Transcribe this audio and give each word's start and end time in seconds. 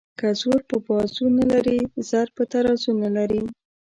ـ 0.09 0.17
که 0.19 0.27
زور 0.41 0.59
په 0.69 0.77
بازو 0.87 1.25
نه 1.39 1.45
لري 1.51 1.77
زر 2.09 2.27
په 2.35 2.43
ترازو 2.51 2.91
نه 3.03 3.09
لري. 3.17 3.41